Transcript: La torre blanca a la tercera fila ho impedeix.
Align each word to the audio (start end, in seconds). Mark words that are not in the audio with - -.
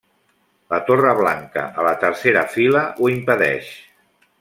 La 0.73 0.79
torre 0.87 1.11
blanca 1.19 1.67
a 1.83 1.87
la 1.89 1.93
tercera 2.07 2.45
fila 2.57 2.83
ho 2.97 3.15
impedeix. 3.19 3.73